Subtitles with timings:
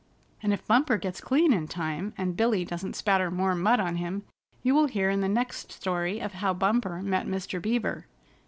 [0.41, 4.23] And if Bumper gets clean in time, and Billy doesn't spatter more mud on him,
[4.63, 7.61] you will hear in the next story of how Bumper met Mr.
[7.61, 8.07] Beaver.